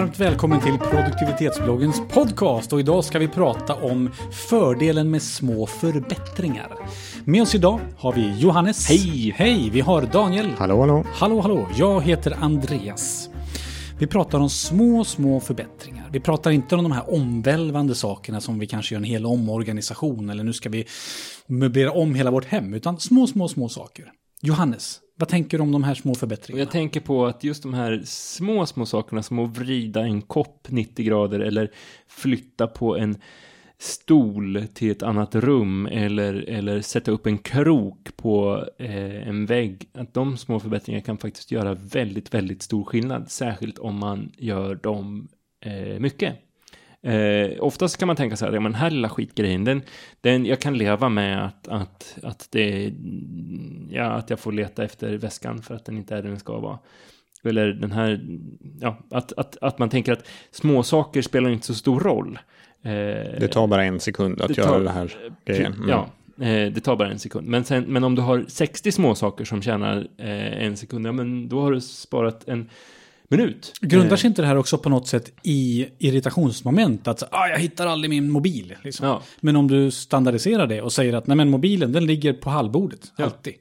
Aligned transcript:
varmt 0.00 0.20
välkommen 0.20 0.60
till 0.60 0.78
produktivitetsbloggens 0.78 2.02
podcast 2.08 2.72
och 2.72 2.80
idag 2.80 3.04
ska 3.04 3.18
vi 3.18 3.28
prata 3.28 3.74
om 3.74 4.10
fördelen 4.48 5.10
med 5.10 5.22
små 5.22 5.66
förbättringar. 5.66 6.76
Med 7.24 7.42
oss 7.42 7.54
idag 7.54 7.80
har 7.96 8.12
vi 8.12 8.38
Johannes. 8.38 8.88
Hej! 8.88 9.34
Hej! 9.36 9.70
Vi 9.70 9.80
har 9.80 10.02
Daniel. 10.02 10.50
Hallå, 10.58 10.80
hallå. 10.80 11.04
Hallå, 11.12 11.40
hallå. 11.40 11.68
Jag 11.76 12.02
heter 12.02 12.36
Andreas. 12.40 13.30
Vi 13.98 14.06
pratar 14.06 14.38
om 14.38 14.50
små, 14.50 15.04
små 15.04 15.40
förbättringar. 15.40 16.08
Vi 16.12 16.20
pratar 16.20 16.50
inte 16.50 16.76
om 16.76 16.82
de 16.82 16.92
här 16.92 17.14
omvälvande 17.14 17.94
sakerna 17.94 18.40
som 18.40 18.58
vi 18.58 18.66
kanske 18.66 18.94
gör 18.94 19.00
en 19.00 19.04
hel 19.04 19.26
omorganisation 19.26 20.30
eller 20.30 20.44
nu 20.44 20.52
ska 20.52 20.68
vi 20.68 20.86
möblera 21.46 21.92
om 21.92 22.14
hela 22.14 22.30
vårt 22.30 22.44
hem, 22.44 22.74
utan 22.74 23.00
små, 23.00 23.26
små, 23.26 23.48
små 23.48 23.68
saker. 23.68 24.12
Johannes, 24.42 25.00
vad 25.20 25.28
tänker 25.28 25.58
du 25.58 25.62
om 25.62 25.72
de 25.72 25.84
här 25.84 25.94
små 25.94 26.14
förbättringarna? 26.14 26.62
jag 26.62 26.70
tänker 26.70 27.00
på 27.00 27.26
att 27.26 27.44
just 27.44 27.62
de 27.62 27.74
här 27.74 28.02
små, 28.04 28.66
små 28.66 28.86
sakerna 28.86 29.22
som 29.22 29.38
att 29.38 29.58
vrida 29.58 30.00
en 30.00 30.22
kopp 30.22 30.66
90 30.70 31.06
grader 31.06 31.40
eller 31.40 31.70
flytta 32.08 32.66
på 32.66 32.96
en 32.96 33.16
stol 33.78 34.64
till 34.74 34.90
ett 34.90 35.02
annat 35.02 35.34
rum 35.34 35.86
eller, 35.86 36.34
eller 36.34 36.80
sätta 36.80 37.10
upp 37.10 37.26
en 37.26 37.38
krok 37.38 38.16
på 38.16 38.64
eh, 38.78 39.28
en 39.28 39.46
vägg. 39.46 39.88
Att 39.94 40.14
de 40.14 40.36
små 40.36 40.60
förbättringarna 40.60 41.04
kan 41.04 41.18
faktiskt 41.18 41.52
göra 41.52 41.74
väldigt, 41.74 42.34
väldigt 42.34 42.62
stor 42.62 42.84
skillnad. 42.84 43.30
Särskilt 43.30 43.78
om 43.78 43.98
man 43.98 44.32
gör 44.36 44.74
dem 44.74 45.28
eh, 45.64 45.98
mycket. 45.98 46.34
Eh, 47.02 47.50
oftast 47.60 47.96
kan 47.96 48.06
man 48.06 48.16
tänka 48.16 48.36
så 48.36 48.44
här, 48.46 48.52
ja 48.52 48.60
men 48.60 48.72
den 48.72 48.80
här 48.80 48.90
lilla 48.90 49.08
skitgrejen, 49.08 49.64
den, 49.64 49.82
den, 50.20 50.46
jag 50.46 50.60
kan 50.60 50.78
leva 50.78 51.08
med 51.08 51.44
att, 51.46 51.68
att, 51.68 52.18
att, 52.22 52.48
det, 52.50 52.92
ja, 53.90 54.04
att 54.04 54.30
jag 54.30 54.38
får 54.40 54.52
leta 54.52 54.84
efter 54.84 55.14
väskan 55.18 55.62
för 55.62 55.74
att 55.74 55.84
den 55.84 55.96
inte 55.96 56.14
är 56.16 56.22
där 56.22 56.28
den 56.28 56.38
ska 56.38 56.58
vara. 56.60 56.78
Eller 57.44 57.66
den 57.72 57.92
här, 57.92 58.20
ja, 58.80 58.98
att, 59.10 59.32
att, 59.32 59.56
att 59.60 59.78
man 59.78 59.88
tänker 59.88 60.12
att 60.12 60.28
små 60.50 60.82
saker 60.82 61.22
spelar 61.22 61.50
inte 61.50 61.66
så 61.66 61.74
stor 61.74 62.00
roll. 62.00 62.38
Eh, 62.82 62.90
Det 63.40 63.48
tar 63.52 63.66
bara 63.66 63.84
en 63.84 64.00
sekund 64.00 64.40
att 64.42 64.56
göra 64.56 64.68
tar- 64.68 64.78
den 64.80 64.88
här 64.94 65.12
grejen. 65.44 65.72
Mm. 65.74 65.88
Ja, 65.88 66.06
eh, 66.46 66.72
det 66.72 66.80
tar 66.80 66.96
bara 66.96 67.10
en 67.10 67.18
sekund. 67.18 67.46
Men, 67.48 67.64
sen, 67.64 67.84
men 67.84 68.04
om 68.04 68.14
du 68.14 68.22
har 68.22 68.44
60 68.48 68.92
små 68.92 69.14
saker 69.14 69.44
som 69.44 69.62
tjänar 69.62 70.08
eh, 70.18 70.64
en 70.66 70.76
sekund, 70.76 71.06
ja 71.06 71.12
men 71.12 71.48
då 71.48 71.60
har 71.60 71.72
du 71.72 71.80
sparat 71.80 72.48
en 72.48 72.68
minut. 73.30 73.72
Grundar 73.80 74.10
Eh, 74.12 74.16
sig 74.16 74.28
inte 74.28 74.42
det 74.42 74.48
här 74.48 74.56
också 74.56 74.78
på 74.78 74.88
något 74.88 75.08
sätt 75.08 75.32
i 75.42 75.86
irritationsmoment? 75.98 77.08
Att 77.08 77.22
ah, 77.30 77.48
jag 77.48 77.58
hittar 77.58 77.86
aldrig 77.86 78.10
min 78.10 78.30
mobil. 78.30 78.74
Liksom. 78.84 79.06
Ja. 79.06 79.22
Men 79.40 79.56
om 79.56 79.68
du 79.68 79.90
standardiserar 79.90 80.66
det 80.66 80.82
och 80.82 80.92
säger 80.92 81.12
att 81.12 81.26
nej, 81.26 81.36
men 81.36 81.50
mobilen 81.50 81.92
den 81.92 82.06
ligger 82.06 82.32
på 82.32 82.50
hallbordet, 82.50 83.12
Ja. 83.16 83.24
alltid. 83.24 83.54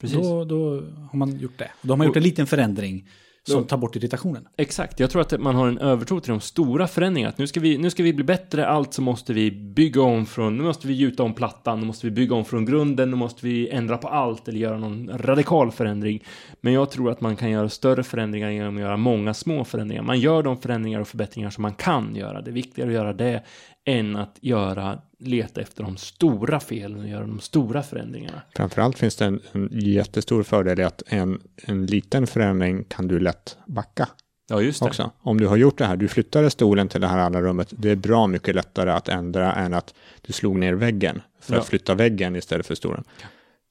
Precis. 0.00 0.16
Då, 0.18 0.44
då 0.44 0.82
har 1.10 1.16
man 1.18 1.38
gjort 1.38 1.58
det. 1.58 1.70
Då 1.82 1.92
har 1.92 1.96
man 1.96 2.06
gjort 2.06 2.16
en 2.16 2.22
liten 2.22 2.46
förändring 2.46 3.08
som 3.48 3.64
tar 3.64 3.76
bort 3.76 3.96
irritationen. 3.96 4.48
Exakt, 4.56 5.00
jag 5.00 5.10
tror 5.10 5.22
att 5.22 5.40
man 5.40 5.54
har 5.54 5.68
en 5.68 5.78
övertro 5.78 6.20
till 6.20 6.30
de 6.30 6.40
stora 6.40 6.86
förändringarna. 6.86 7.30
Att 7.30 7.38
nu 7.38 7.46
ska 7.46 7.60
vi, 7.60 7.78
nu 7.78 7.90
ska 7.90 8.02
vi 8.02 8.12
bli 8.12 8.24
bättre, 8.24 8.66
allt 8.66 8.94
så 8.94 9.02
måste 9.02 9.32
vi 9.32 9.50
bygga 9.50 10.02
om 10.02 10.26
från, 10.26 10.56
nu 10.56 10.62
måste 10.62 10.86
vi 10.86 10.94
gjuta 10.94 11.22
om 11.22 11.34
plattan, 11.34 11.80
nu 11.80 11.86
måste 11.86 12.06
vi 12.06 12.10
bygga 12.10 12.34
om 12.34 12.44
från 12.44 12.64
grunden, 12.64 13.10
nu 13.10 13.16
måste 13.16 13.46
vi 13.46 13.68
ändra 13.68 13.98
på 13.98 14.08
allt 14.08 14.48
eller 14.48 14.58
göra 14.58 14.78
någon 14.78 15.10
radikal 15.14 15.70
förändring. 15.70 16.24
Men 16.60 16.72
jag 16.72 16.90
tror 16.90 17.10
att 17.10 17.20
man 17.20 17.36
kan 17.36 17.50
göra 17.50 17.68
större 17.68 18.02
förändringar 18.02 18.50
genom 18.50 18.76
att 18.76 18.80
göra 18.80 18.96
många 18.96 19.34
små 19.34 19.64
förändringar. 19.64 20.02
Man 20.02 20.20
gör 20.20 20.42
de 20.42 20.56
förändringar 20.56 21.00
och 21.00 21.08
förbättringar 21.08 21.50
som 21.50 21.62
man 21.62 21.74
kan 21.74 22.16
göra. 22.16 22.42
Det 22.42 22.50
är 22.50 22.52
viktigare 22.52 22.90
att 22.90 22.94
göra 22.94 23.12
det 23.12 23.42
än 23.84 24.16
att 24.16 24.36
göra, 24.40 24.98
leta 25.18 25.60
efter 25.60 25.82
de 25.82 25.96
stora 25.96 26.60
felen 26.60 27.00
och 27.00 27.08
göra 27.08 27.26
de 27.26 27.40
stora 27.40 27.82
förändringarna. 27.82 28.42
Framförallt 28.56 28.98
finns 28.98 29.16
det 29.16 29.24
en, 29.24 29.40
en 29.52 29.68
jättestor 29.72 30.42
fördel 30.42 30.80
i 30.80 30.82
att 30.84 31.02
en, 31.06 31.40
en 31.64 31.86
liten 31.86 32.26
förändring 32.26 32.84
kan 32.84 33.08
du 33.08 33.20
lätt 33.20 33.56
backa 33.66 34.08
Ja, 34.48 34.60
just 34.60 34.80
det. 34.80 34.86
också. 34.86 35.10
Om 35.20 35.40
du 35.40 35.46
har 35.46 35.56
gjort 35.56 35.78
det 35.78 35.84
här, 35.86 35.96
du 35.96 36.08
flyttade 36.08 36.50
stolen 36.50 36.88
till 36.88 37.00
det 37.00 37.06
här 37.06 37.18
andra 37.18 37.42
rummet, 37.42 37.68
det 37.78 37.90
är 37.90 37.96
bra 37.96 38.26
mycket 38.26 38.54
lättare 38.54 38.90
att 38.90 39.08
ändra 39.08 39.54
än 39.54 39.74
att 39.74 39.94
du 40.22 40.32
slog 40.32 40.58
ner 40.58 40.72
väggen 40.74 41.22
för 41.40 41.54
Ja. 41.54 41.60
att 41.60 41.66
flytta 41.66 41.94
väggen 41.94 42.36
istället 42.36 42.66
för 42.66 42.74
stolen. 42.74 43.04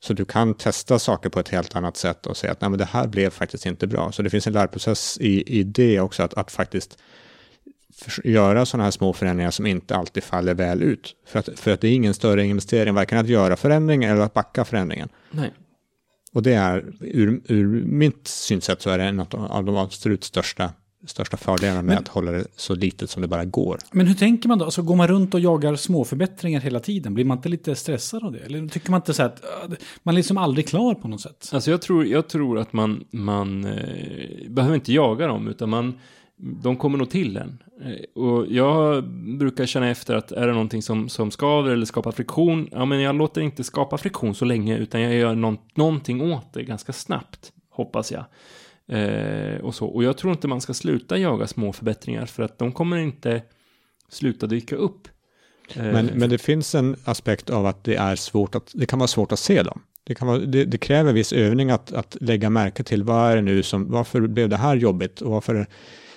Så 0.03 0.13
du 0.13 0.25
kan 0.25 0.53
testa 0.53 0.99
saker 0.99 1.29
på 1.29 1.39
ett 1.39 1.49
helt 1.49 1.75
annat 1.75 1.97
sätt 1.97 2.25
och 2.27 2.37
säga 2.37 2.51
att 2.51 2.61
Nej, 2.61 2.69
men 2.69 2.79
det 2.79 2.85
här 2.85 3.07
blev 3.07 3.29
faktiskt 3.29 3.65
inte 3.65 3.87
bra. 3.87 4.11
Så 4.11 4.21
det 4.21 4.29
finns 4.29 4.47
en 4.47 4.53
lärprocess 4.53 5.17
i, 5.21 5.59
i 5.59 5.63
det 5.63 5.99
också, 5.99 6.23
att, 6.23 6.33
att 6.33 6.51
faktiskt 6.51 6.97
göra 8.23 8.65
sådana 8.65 8.83
här 8.83 8.91
små 8.91 9.13
förändringar 9.13 9.51
som 9.51 9.65
inte 9.65 9.95
alltid 9.95 10.23
faller 10.23 10.53
väl 10.53 10.83
ut. 10.83 11.15
För 11.27 11.39
att, 11.39 11.59
för 11.59 11.71
att 11.71 11.81
det 11.81 11.87
är 11.87 11.93
ingen 11.93 12.13
större 12.13 12.45
investering, 12.45 12.93
varken 12.93 13.17
att 13.17 13.27
göra 13.27 13.55
förändringen 13.55 14.11
eller 14.11 14.21
att 14.21 14.33
backa 14.33 14.65
förändringen. 14.65 15.09
Nej. 15.31 15.53
Och 16.33 16.43
det 16.43 16.53
är, 16.53 16.85
ur, 16.99 17.41
ur 17.47 17.85
mitt 17.85 18.27
synsätt 18.27 18.81
så 18.81 18.89
är 18.89 18.97
det 18.97 19.03
en 19.03 19.19
av 19.19 19.63
de 19.65 19.75
absolut 19.77 20.23
största, 20.23 20.71
största 21.07 21.37
fördelarna 21.37 21.81
med 21.81 21.85
Men- 21.85 21.97
att 21.97 22.07
hålla 22.07 22.31
det 22.31 22.45
så 22.55 22.75
litet 22.75 23.09
som 23.09 23.21
det 23.21 23.27
bara 23.27 23.45
går. 23.45 23.79
Men 23.91 24.07
hur 24.07 24.13
tänker 24.15 24.47
man 24.49 24.59
då? 24.59 24.65
Alltså, 24.65 24.81
går 24.81 24.95
man 24.95 25.07
runt 25.07 25.33
och 25.33 25.39
jagar 25.39 25.75
små 25.75 26.03
förbättringar 26.05 26.59
hela 26.61 26.79
tiden? 26.79 27.13
Blir 27.13 27.25
man 27.25 27.37
inte 27.37 27.49
lite 27.49 27.75
stressad 27.75 28.23
av 28.23 28.31
det? 28.31 28.39
Eller 28.39 28.67
tycker 28.67 28.91
man 28.91 28.97
inte 28.97 29.13
så 29.13 29.23
att 29.23 29.43
äh, 29.43 29.49
man 30.03 30.13
är 30.15 30.17
liksom 30.17 30.37
aldrig 30.37 30.67
klar 30.67 30.93
på 30.95 31.07
något 31.07 31.21
sätt? 31.21 31.49
Alltså 31.53 31.71
jag 31.71 31.81
tror, 31.81 32.05
jag 32.05 32.27
tror 32.27 32.59
att 32.59 32.73
man, 32.73 33.03
man 33.11 33.65
eh, 33.65 34.49
behöver 34.49 34.75
inte 34.75 34.93
jaga 34.93 35.27
dem, 35.27 35.47
utan 35.47 35.69
man, 35.69 35.99
de 36.37 36.77
kommer 36.77 36.97
nog 36.97 37.09
till 37.09 37.37
en. 37.37 37.63
Eh, 37.81 38.21
och 38.23 38.47
jag 38.47 39.03
brukar 39.37 39.65
känna 39.65 39.89
efter 39.89 40.15
att 40.15 40.31
är 40.31 40.47
det 40.47 40.53
någonting 40.53 40.81
som, 40.81 41.09
som 41.09 41.31
skaver 41.31 41.71
eller 41.71 41.85
skapar 41.85 42.11
friktion, 42.11 42.69
ja 42.71 42.85
men 42.85 43.01
jag 43.01 43.15
låter 43.15 43.41
inte 43.41 43.63
skapa 43.63 43.97
friktion 43.97 44.35
så 44.35 44.45
länge, 44.45 44.77
utan 44.77 45.01
jag 45.01 45.13
gör 45.13 45.35
någon, 45.35 45.57
någonting 45.75 46.33
åt 46.33 46.53
det 46.53 46.63
ganska 46.63 46.93
snabbt, 46.93 47.51
hoppas 47.69 48.11
jag. 48.11 48.25
Eh, 48.87 49.57
och, 49.57 49.75
så. 49.75 49.87
och 49.87 50.03
jag 50.03 50.17
tror 50.17 50.33
inte 50.33 50.47
man 50.47 50.61
ska 50.61 50.73
sluta 50.73 51.17
jaga 51.17 51.47
små 51.47 51.73
förbättringar, 51.73 52.25
för 52.25 52.43
att 52.43 52.59
de 52.59 52.71
kommer 52.71 52.97
inte 52.97 53.41
sluta 54.09 54.47
dyka 54.47 54.75
upp. 54.75 55.07
Eh, 55.75 55.83
Men, 55.83 56.05
men 56.05 56.29
det 56.29 56.37
finns 56.37 56.75
en 56.75 56.95
aspekt 57.05 57.49
av 57.49 57.65
att 57.65 57.83
det 57.83 57.95
är 57.95 58.15
svårt 58.15 58.55
att, 58.55 58.71
det 58.75 58.85
kan 58.85 58.99
vara 58.99 59.07
svårt 59.07 59.31
att 59.31 59.39
se 59.39 59.63
dem. 59.63 59.81
Det, 60.03 60.15
kan 60.15 60.27
vara, 60.27 60.39
det, 60.39 60.65
det 60.65 60.77
kräver 60.77 61.13
viss 61.13 61.33
övning 61.33 61.71
att, 61.71 61.93
att 61.93 62.17
lägga 62.21 62.49
märke 62.49 62.83
till 62.83 63.03
vad 63.03 63.31
är 63.31 63.35
det 63.35 63.41
nu 63.41 63.63
som, 63.63 63.91
varför 63.91 64.21
blev 64.21 64.49
det 64.49 64.57
här 64.57 64.75
jobbigt 64.75 65.21
och 65.21 65.31
varför 65.31 65.67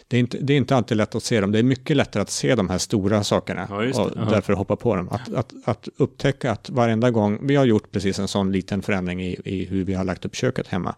det 0.08 0.16
är, 0.16 0.20
inte, 0.20 0.38
det 0.38 0.52
är 0.52 0.56
inte 0.56 0.76
alltid 0.76 0.96
lätt 0.96 1.14
att 1.14 1.22
se 1.22 1.40
dem. 1.40 1.52
Det 1.52 1.58
är 1.58 1.62
mycket 1.62 1.96
lättare 1.96 2.22
att 2.22 2.30
se 2.30 2.54
de 2.54 2.70
här 2.70 2.78
stora 2.78 3.24
sakerna 3.24 3.66
Ja, 3.70 3.76
och 3.76 4.12
Ja. 4.16 4.24
därför 4.30 4.52
hoppa 4.52 4.76
på 4.76 4.96
dem. 4.96 5.08
Att, 5.08 5.32
att, 5.34 5.52
att 5.64 5.88
upptäcka 5.96 6.50
att 6.52 6.70
varenda 6.70 7.10
gång, 7.10 7.38
vi 7.42 7.56
har 7.56 7.64
gjort 7.64 7.90
precis 7.92 8.18
en 8.18 8.28
sån 8.28 8.52
liten 8.52 8.82
förändring 8.82 9.22
i, 9.22 9.40
i 9.44 9.64
hur 9.64 9.84
vi 9.84 9.94
har 9.94 10.04
lagt 10.04 10.24
upp 10.24 10.34
köket 10.34 10.68
hemma, 10.68 10.94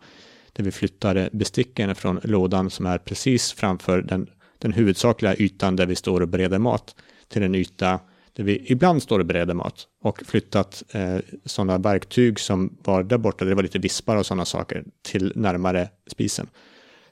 där 0.53 0.65
vi 0.65 0.71
flyttade 0.71 1.31
besticken 1.33 1.95
från 1.95 2.21
lådan 2.25 2.71
som 2.71 2.87
är 2.87 2.99
precis 2.99 3.53
framför 3.53 4.03
den, 4.03 4.27
den 4.59 4.73
huvudsakliga 4.73 5.35
ytan 5.37 5.77
där 5.77 5.87
vi 5.87 5.95
står 5.95 6.21
och 6.21 6.29
bereder 6.29 6.59
mat 6.59 6.95
till 7.29 7.43
en 7.43 7.55
yta 7.55 8.01
där 8.33 8.45
vi 8.45 8.65
ibland 8.67 9.03
står 9.03 9.19
och 9.19 9.27
bereder 9.27 9.55
mat 9.55 9.87
och 10.03 10.23
flyttat 10.27 10.83
eh, 10.93 11.17
sådana 11.45 11.79
verktyg 11.79 12.41
som 12.41 12.77
var 12.85 13.03
där 13.03 13.19
borta, 13.19 13.45
där 13.45 13.51
det 13.51 13.55
var 13.55 13.63
lite 13.63 13.79
vispar 13.79 14.17
och 14.17 14.27
sådana 14.27 14.45
saker, 14.45 14.85
till 15.03 15.33
närmare 15.37 15.89
spisen. 16.11 16.47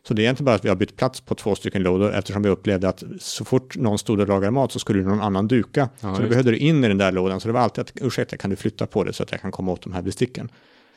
Så 0.08 0.14
det 0.14 0.22
är 0.22 0.24
egentligen 0.24 0.44
bara 0.44 0.54
att 0.54 0.64
vi 0.64 0.68
har 0.68 0.76
bytt 0.76 0.96
plats 0.96 1.20
på 1.20 1.34
två 1.34 1.54
stycken 1.54 1.82
lådor 1.82 2.14
eftersom 2.14 2.42
vi 2.42 2.48
upplevde 2.48 2.88
att 2.88 3.02
så 3.20 3.44
fort 3.44 3.76
någon 3.76 3.98
stod 3.98 4.20
och 4.20 4.28
lagade 4.28 4.50
mat 4.50 4.72
så 4.72 4.78
skulle 4.78 5.02
någon 5.02 5.20
annan 5.20 5.48
duka. 5.48 5.88
Ja, 6.00 6.14
så 6.14 6.22
då 6.22 6.28
behövde 6.28 6.50
du 6.50 6.56
in 6.56 6.84
i 6.84 6.88
den 6.88 6.98
där 6.98 7.12
lådan. 7.12 7.40
Så 7.40 7.48
det 7.48 7.52
var 7.52 7.60
alltid 7.60 7.82
att 7.82 7.92
ursäkta, 7.94 8.36
kan 8.36 8.50
du 8.50 8.56
flytta 8.56 8.86
på 8.86 9.04
det 9.04 9.12
så 9.12 9.22
att 9.22 9.30
jag 9.32 9.40
kan 9.40 9.52
komma 9.52 9.72
åt 9.72 9.82
de 9.82 9.92
här 9.92 10.02
besticken. 10.02 10.48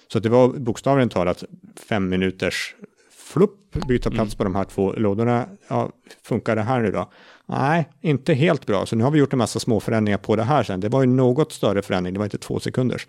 Så 0.08 0.20
det 0.20 0.30
var 0.30 0.48
bokstavligen 0.48 1.10
talat 1.10 1.44
fem 1.90 2.10
minuters 2.10 2.76
flupp, 3.12 3.88
byta 3.88 4.12
plats 4.12 4.36
på 4.36 4.44
de 4.44 4.56
här 4.56 4.64
två 4.64 4.94
lådorna. 4.94 5.46
Ja, 5.68 5.92
funkar 6.24 6.56
det 6.56 6.62
här 6.62 6.80
nu 6.80 6.92
då? 6.92 7.12
Nej, 7.46 7.90
inte 8.02 8.34
helt 8.34 8.66
bra. 8.66 8.86
Så 8.86 8.96
nu 8.96 9.04
har 9.04 9.12
vi 9.12 9.20
gjort 9.20 9.34
en 9.34 9.40
massa 9.40 9.60
små 9.60 9.80
förändringar 9.80 10.18
på 10.18 10.36
det 10.36 10.44
här 10.44 10.64
sen. 10.64 10.80
Det 10.80 10.90
var 10.90 11.02
ju 11.02 11.08
något 11.08 11.52
större 11.52 11.82
förändring, 11.82 12.14
det 12.14 12.18
var 12.18 12.26
inte 12.26 12.38
två 12.38 12.60
sekunders. 12.60 13.08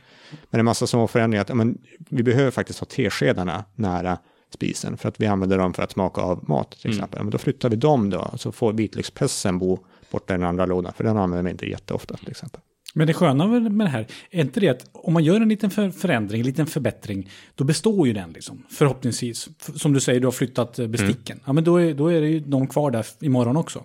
Men 0.51 0.59
en 0.59 0.65
massa 0.65 0.87
små 0.87 1.09
förändringar, 1.09 1.43
att 1.43 1.49
ja, 1.49 1.55
men, 1.55 1.79
vi 1.99 2.23
behöver 2.23 2.51
faktiskt 2.51 2.79
ha 2.79 2.87
teskedarna 2.87 3.65
nära 3.75 4.19
spisen 4.55 4.97
för 4.97 5.09
att 5.09 5.21
vi 5.21 5.27
använder 5.27 5.59
dem 5.59 5.75
för 5.75 5.83
att 5.83 5.91
smaka 5.91 6.21
av 6.21 6.49
mat 6.49 6.71
till 6.71 6.91
exempel. 6.91 7.19
Ja, 7.19 7.23
Men 7.23 7.31
då 7.31 7.39
flyttar 7.39 7.69
vi 7.69 7.77
dem 7.77 8.11
då, 8.11 8.31
så 8.37 8.53
får 8.53 8.73
vitlökspressen 8.73 9.59
bo 9.59 9.79
borta 10.11 10.35
i 10.35 10.37
den 10.37 10.47
andra 10.47 10.67
lådan, 10.67 10.93
för 10.93 11.05
den 11.05 11.17
använder 11.17 11.45
vi 11.45 11.51
inte 11.51 11.67
jätteofta 11.67 12.17
till 12.17 12.31
exempel. 12.31 12.61
Men 12.95 13.07
det 13.07 13.15
sköna 13.15 13.47
med 13.47 13.87
det 13.87 13.91
här, 13.91 14.07
är 14.31 14.41
inte 14.41 14.61
det 14.61 14.69
att 14.69 14.91
om 14.93 15.13
man 15.13 15.25
gör 15.25 15.41
en 15.41 15.49
liten 15.49 15.71
för 15.71 15.91
förändring, 15.91 16.41
en 16.41 16.47
liten 16.47 16.67
förbättring, 16.67 17.31
då 17.55 17.65
består 17.65 18.07
ju 18.07 18.13
den 18.13 18.33
liksom, 18.33 18.63
förhoppningsvis. 18.71 19.49
Som 19.75 19.93
du 19.93 20.01
säger, 20.01 20.21
du 20.21 20.27
har 20.27 20.33
flyttat 20.33 20.79
eh, 20.79 20.87
besticken. 20.87 21.41
Ja, 21.47 21.53
men 21.53 21.65
då 21.65 21.77
är, 21.81 21.95
då 21.95 22.09
är 22.13 22.21
det 22.21 22.29
ju 22.29 22.41
de 22.41 22.67
kvar 22.67 22.91
där 22.91 23.07
imorgon 23.21 23.57
också. 23.57 23.85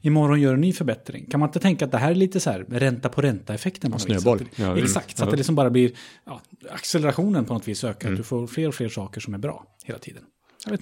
Imorgon 0.00 0.40
gör 0.40 0.54
en 0.54 0.60
ny 0.60 0.72
förbättring. 0.72 1.26
Kan 1.30 1.40
man 1.40 1.48
inte 1.48 1.58
tänka 1.60 1.84
att 1.84 1.92
det 1.92 1.98
här 1.98 2.10
är 2.10 2.14
lite 2.14 2.40
så 2.40 2.50
här 2.50 2.64
ränta 2.68 3.08
på 3.08 3.22
ränta-effekten? 3.22 3.92
vis? 3.92 4.02
snöboll. 4.02 4.38
Det- 4.38 4.62
Ja. 4.62 4.78
Exakt, 4.78 5.16
så 5.16 5.22
att 5.24 5.26
Ja. 5.26 5.30
det 5.30 5.36
liksom 5.36 5.54
bara 5.54 5.70
blir 5.70 5.90
ja, 6.26 6.40
accelerationen 6.70 7.44
på 7.44 7.54
något 7.54 7.68
vis 7.68 7.84
ökar. 7.84 8.10
Att 8.10 8.16
du 8.16 8.22
får 8.22 8.46
fler 8.46 8.68
och 8.68 8.74
fler 8.74 8.88
saker 8.88 9.20
som 9.20 9.34
är 9.34 9.38
bra 9.38 9.64
hela 9.84 9.98
tiden. 9.98 10.22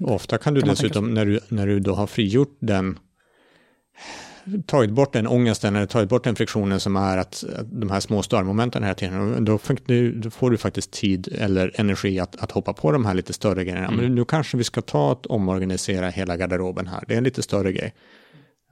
Ofta 0.00 0.38
kan 0.38 0.55
du 0.55 0.61
Kan 0.61 0.69
dessutom, 0.70 1.15
när 1.15 1.27
du, 1.27 1.41
när 1.49 1.67
du 1.67 1.81
då 1.81 1.94
har 1.94 2.06
frigjort 2.06 2.56
den, 2.61 2.99
tagit 4.67 4.91
bort 4.91 5.12
den 5.12 5.26
ångesten 5.26 5.76
eller 5.76 5.87
tagit 5.87 6.08
bort 6.08 6.25
den 6.25 6.37
friktionen 6.37 6.81
som 6.81 6.96
är 6.96 7.19
att, 7.19 7.44
att 7.58 7.81
de 7.81 7.91
här 7.91 8.00
små 8.00 8.23
störmomenten 8.23 8.82
hela 8.82 8.94
tiden, 8.94 9.44
då, 9.44 9.58
då 10.14 10.31
får 10.31 10.50
du 10.50 10.56
faktiskt 10.56 10.91
tid 10.91 11.29
eller 11.38 11.81
energi 11.81 12.20
att, 12.20 12.37
att 12.37 12.50
hoppa 12.50 12.73
på 12.73 12.93
de 12.93 13.05
här 13.05 13.14
lite 13.14 13.32
större 13.32 13.64
grejerna. 13.64 13.91
Men 13.91 14.14
nu 14.14 14.25
kanske 14.25 14.56
vi 14.56 14.64
ska 14.64 14.81
ta 14.81 15.12
att 15.12 15.26
omorganisera 15.26 16.08
hela 16.08 16.37
garderoben 16.37 16.87
här, 16.87 17.05
det 17.08 17.14
är 17.14 17.19
en 17.19 17.25
lite 17.25 17.43
större 17.43 17.73
grej. 17.73 17.94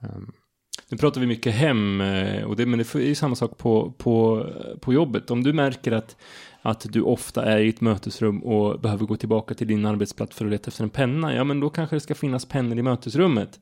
Ehm, 0.03 0.31
Nu 0.89 0.97
pratar 0.97 1.21
vi 1.21 1.27
mycket 1.27 1.53
hem, 1.53 2.01
eh, 2.01 2.43
och 2.43 2.55
det, 2.55 2.65
men 2.65 2.79
det 2.79 2.95
är 2.95 2.99
ju 2.99 3.15
samma 3.15 3.35
sak 3.35 3.57
på, 3.57 3.91
på, 3.97 4.47
på 4.81 4.93
jobbet. 4.93 5.31
Om 5.31 5.43
du 5.43 5.53
märker 5.53 5.91
att, 5.91 6.17
att 6.61 6.85
du 6.93 7.01
ofta 7.01 7.45
är 7.45 7.59
i 7.59 7.69
ett 7.69 7.81
mötesrum 7.81 8.43
och 8.43 8.79
behöver 8.79 9.05
gå 9.05 9.17
tillbaka 9.17 9.53
till 9.53 9.67
din 9.67 9.85
arbetsplats 9.85 10.35
för 10.37 10.45
att 10.45 10.51
leta 10.51 10.67
efter 10.67 10.83
en 10.83 10.89
penna, 10.89 11.35
ja 11.35 11.43
men 11.43 11.59
då 11.59 11.69
kanske 11.69 11.95
det 11.95 11.99
ska 11.99 12.15
finnas 12.15 12.45
pennor 12.45 12.77
i 12.77 12.81
mötesrummet. 12.81 13.59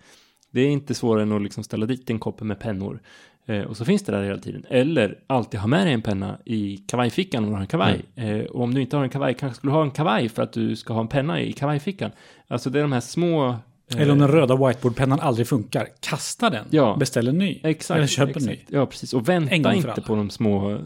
Det 0.52 0.62
är 0.62 0.68
inte 0.68 0.94
svårare 0.94 1.24
än 1.24 1.32
att 1.32 1.42
liksom 1.42 1.64
ställa 1.64 1.86
dit 1.86 2.10
en 2.10 2.20
kopp 2.20 2.42
med 2.42 2.60
pennor. 2.60 3.00
Eh, 3.46 3.62
och 3.62 3.78
så 3.78 3.86
finns 3.86 4.04
det 4.04 4.12
där 4.12 4.24
hela 4.24 4.38
tiden. 4.38 4.66
Eller 4.70 5.20
alltid 5.28 5.60
ha 5.60 5.68
med 5.68 5.88
dig 5.88 5.94
en 5.94 6.02
penna 6.02 6.38
i 6.46 6.78
kavajfickan 6.78 7.44
om 7.44 7.50
du 7.50 7.56
har 7.56 7.62
en 7.62 7.68
kavaj. 7.68 8.02
Eh, 8.16 8.40
och 8.40 8.62
om 8.64 8.74
du 8.74 8.82
inte 8.82 8.96
har 8.98 9.04
en 9.04 9.10
kavaj, 9.10 9.34
kanske 9.34 9.58
skulle 9.58 9.72
du 9.72 9.76
ha 9.76 9.84
en 9.84 9.92
kavaj 9.92 10.30
för 10.30 10.44
att 10.44 10.54
du 10.54 10.76
ska 10.76 10.94
ha 10.94 11.02
en 11.02 11.08
penna 11.08 11.42
i 11.42 11.54
kavajfickan. 11.54 12.12
Alltså 12.48 12.70
det 12.70 12.80
är 12.80 12.82
de 12.82 12.92
här 12.92 13.00
små... 13.00 13.50
eh, 13.50 14.02
Eller 14.02 14.12
om 14.12 14.20
den 14.20 14.28
röda 14.28 14.56
whiteboardpennan 14.68 15.20
aldrig 15.20 15.48
funkar, 15.48 15.88
kasta 16.00 16.50
den. 16.50 16.66
Ja. 16.70 16.96
Beställ 17.00 17.28
en 17.28 17.38
ny. 17.38 17.60
Exakt. 17.64 17.98
Eller 17.98 18.08
köp 18.08 18.38
en 18.38 18.44
ny. 18.44 18.60
Ja, 18.68 18.86
precis. 18.86 19.14
Och 19.14 19.30
vänta 19.30 19.74
inte 19.74 20.02
på 20.02 20.16
de 20.16 20.30
små... 20.30 20.80